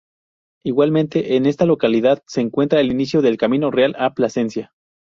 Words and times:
Igualmente 0.65 1.35
en 1.35 1.45
esta 1.45 1.67
localidad 1.67 2.23
se 2.25 2.41
encuentra 2.41 2.79
el 2.81 2.91
inicio 2.91 3.21
del 3.21 3.37
camino 3.37 3.69
real 3.69 3.95
a 3.99 4.15
Plasencia. 4.15 4.73